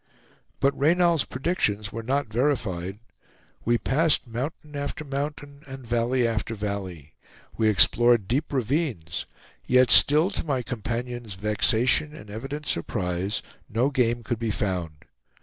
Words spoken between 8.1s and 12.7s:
deep ravines; yet still to my companion's vexation and evident